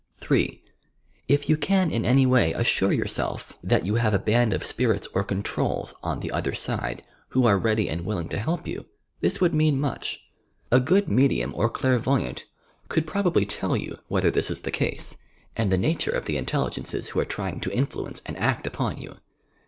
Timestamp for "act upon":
18.37-18.97